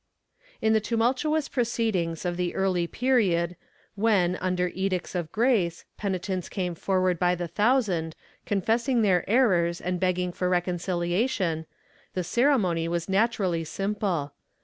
In 0.63 0.73
the 0.73 0.81
tumultuous 0.81 1.47
proceedings 1.47 2.25
of 2.25 2.35
the 2.35 2.55
early 2.55 2.87
period 2.87 3.55
when, 3.93 4.35
under 4.37 4.69
Edicts 4.73 5.13
of 5.13 5.31
Grace, 5.31 5.85
penitents 5.95 6.49
came 6.49 6.73
forward 6.73 7.19
by 7.19 7.35
the 7.35 7.47
thousand, 7.47 8.15
confess 8.47 8.89
ing 8.89 9.03
their 9.03 9.23
errors 9.29 9.79
and 9.79 9.99
begging 9.99 10.31
for 10.31 10.49
reconciliation, 10.49 11.67
the 12.15 12.23
ceremony 12.23 12.87
was 12.87 13.07
naturally 13.07 13.63
simple. 13.63 14.33